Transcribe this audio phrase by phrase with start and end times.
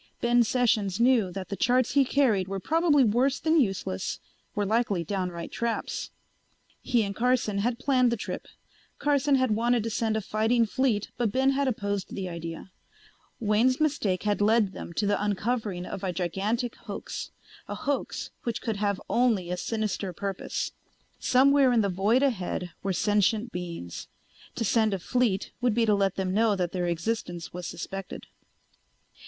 [0.19, 4.19] Ben Sessions knew that the charts he carried were probably worse than useless,
[4.55, 6.09] were likely downright traps.
[6.81, 8.47] He and Carson had planned the trip.
[8.97, 12.71] Carson had wanted to send a fighting fleet but Ben had opposed the idea.
[13.39, 17.29] Wayne's mistake had led them to the uncovering of a gigantic hoax,
[17.67, 20.71] a hoax which could have only a sinister purpose.
[21.19, 24.07] Somewhere in the void ahead were sentient beings.
[24.55, 28.25] To send a fleet would be to let them know that their existence was suspected.